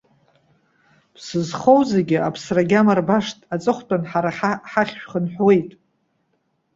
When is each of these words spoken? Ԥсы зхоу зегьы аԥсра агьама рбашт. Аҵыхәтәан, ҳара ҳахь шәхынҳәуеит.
Ԥсы 1.13 1.39
зхоу 1.47 1.79
зегьы 1.91 2.17
аԥсра 2.27 2.61
агьама 2.63 2.93
рбашт. 2.99 3.37
Аҵыхәтәан, 3.53 4.03
ҳара 4.09 4.31
ҳахь 4.71 4.95
шәхынҳәуеит. 4.99 5.71